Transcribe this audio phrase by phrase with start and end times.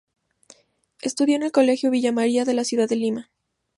[1.03, 3.29] Estudió en el Colegio Villa María de la ciudad de Lima.